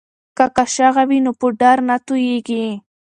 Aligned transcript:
که 0.37 0.45
قاشغه 0.55 1.03
وي 1.09 1.19
نو 1.25 1.31
پوډر 1.39 1.77
نه 1.89 1.95
توییږي. 2.05 2.65